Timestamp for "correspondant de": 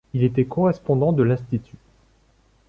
0.45-1.21